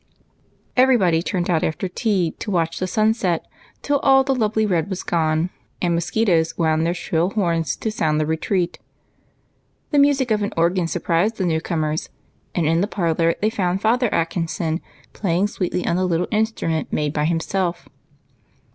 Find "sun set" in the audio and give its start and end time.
2.87-3.45